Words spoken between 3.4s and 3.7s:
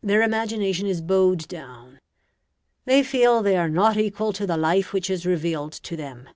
they are